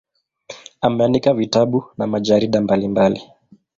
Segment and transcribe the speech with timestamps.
[0.81, 3.21] Ameandika vitabu na majarida mbalimbali.